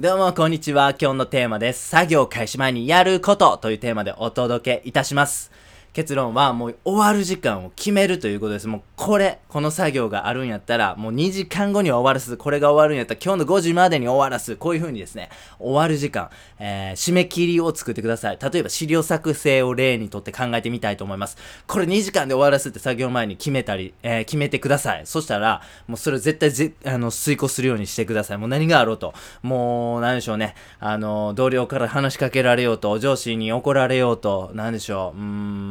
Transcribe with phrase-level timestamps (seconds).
[0.00, 0.94] どうも、こんにちは。
[0.98, 1.88] 今日のテーマです。
[1.88, 5.52] 作業開始前にやることというテーマでお届けいたします。
[5.92, 8.68] 結論はもう終わる時間を決めるということです。
[8.68, 12.36] もうこれ、この作業があるんやったら、もう2時間後には終わらす。
[12.36, 14.56] これが終わるんやったら今日の5時までに終わらす。
[14.56, 18.38] こういう風にですね、終わる時間、えー締め切りを作ってください。
[18.40, 21.36] 例えば資料作成を例にとって考えてみたいと思います。
[21.66, 25.06] これ2時間で終わらすって作業前に決めたり、えー決めてください。
[25.06, 28.38] そしたら、もうそれ絶対ぜ、あの、遂行するようにしてください。
[28.38, 29.12] もう何があろうと。
[29.42, 30.54] もう、なんでしょうね。
[30.78, 35.18] あの、同僚から話しかけられようと、上司に怒られようと、なんでしょう。
[35.18, 35.69] うーん。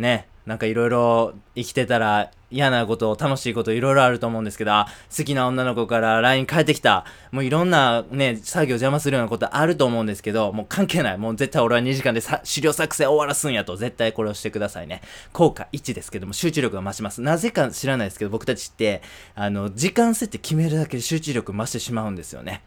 [0.00, 4.72] ね、なんかいろいろ生きてたら嫌なこと、楽しいこといろいろあると思うんですけど、
[5.16, 7.04] 好きな女の子から LINE 返ってきた。
[7.30, 11.18] もういろんなね、作業邪魔するようなことあると思うんですけど、もう関係ない。
[11.18, 15.02] もう絶対俺は2時間で資料作成終わらすんやと、絶対これをしてくださいね。
[15.32, 17.22] 効果1ですけども、集中力が増します。
[17.22, 19.02] なぜか知らないですけど、僕たちって、
[19.36, 22.62] あの、時間設定決めるだけで集中力増してしまうんですよね。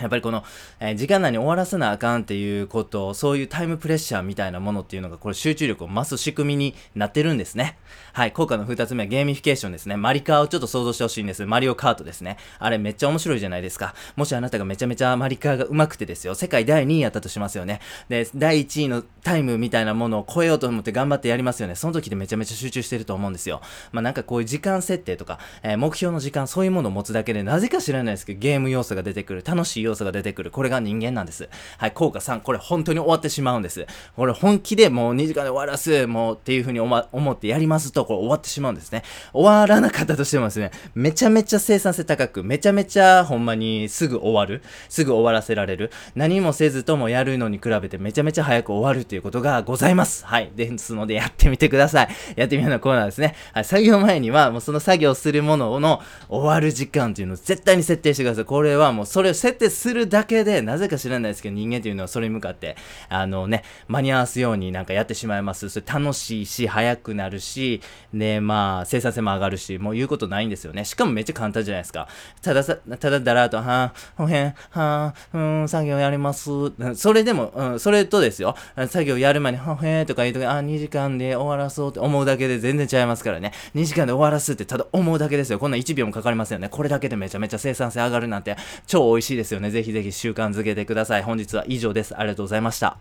[0.00, 0.44] やっぱりこの、
[0.80, 7.78] えー時間内に終わらせなあかんっていうこと、そういうタイムプレッシャーみたいなものっていうのが、これ集中力を増す仕組みになってるんですね。
[8.12, 9.96] はい、効果の二つ目はゲーミフィケーションですね。
[9.96, 11.44] マリカーをちょっと想像してほしいんです。
[11.46, 12.38] マリオカートですね。
[12.58, 13.94] あれめっちゃ面白いじゃないですか。
[14.16, 17.80] もしあなたがめちゃめちゃマリカーが上手くてですよ、世界第2位やったとしますよね。
[18.08, 21.74] で、第1位のタイムみたいなものを超えようと思って頑張ってやりますよね。
[21.74, 23.60] その時でめちゃめちゃ集中してると思うんですよ。
[23.92, 31.48] まあなんかこういう時間設定とか、えー目標の時間、そういうものを持つだけで、なぜか知らないですけど、ゲーム要素が出てくる、楽しい要素が出てくる、これが人間なんです。
[31.78, 33.86] はい、効果3、これ本当に終わってしまうんです。
[34.14, 39.02] これ本気でもう2時間で終わらす、もうっていう風に思ってやりますと、これ終わってしまうんですね。
[39.32, 50.24] 終わらなかったとしてもですね、めちゃめちゃ生産性高く、めちゃめちゃほんまにすぐ終わる、すぐ終わらせられる、何もせずともやるのに比べてめちゃめちゃ早く終わるということがございます。
[50.26, 50.50] はい。
[50.54, 52.08] ですのでやってみてください。
[52.36, 53.34] やってみようのコーナーですね。
[53.52, 53.64] はい。
[53.64, 58.44] 作業前にはもうその作業するものの終わる時間というのを絶対に設定してください。
[58.44, 62.76] これはもうそれを設定するだけで、なぜか知らないですけど人間というのはそれに向かって、
[63.08, 65.68] あのね、間に合わすようになんかやってしまいます。
[65.68, 67.80] それ楽しいし、早くなるし、
[68.12, 70.84] で、まあ、生産性も上がるし、もう言うことないんですよね。
[70.84, 72.08] しかもめっちゃ簡単じゃないですか。
[72.42, 76.50] たださ、ただだらと、はぁ、ほへん、はぁ、うん、作業やります。
[76.94, 78.56] それでも、うん、それとですよ、
[78.88, 83.52] 作業やる前に、ほへんとか言うとき、あ、2時間で終わらそうって思うだけで全然違いますからね。
[83.74, 85.58] 2時間で終わらすってただ思うだけですよ。
[85.58, 86.68] こんな1秒もかかりませんよね。
[86.68, 88.56] これだけでめちゃめちゃ生産性上がるなんて、
[88.86, 89.70] 超美味しいですよねね。
[89.70, 91.22] ぜひぜひ習慣づけてください。
[91.22, 92.16] 本日は以上です。
[92.16, 92.94] ありがとうございました。